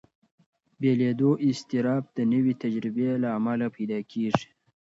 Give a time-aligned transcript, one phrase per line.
[0.79, 4.47] بېلېدو اضطراب د نوې تجربې له امله پیدا کېږي.